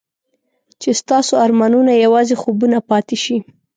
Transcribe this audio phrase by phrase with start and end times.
[0.81, 3.37] چې ستاسو ارمانونه یوازې خوبونه پاتې شي.